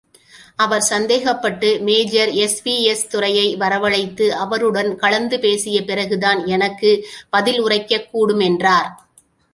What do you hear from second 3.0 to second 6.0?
துரையை வரவழைத்து, அவருடன் கலந்து பேசிப்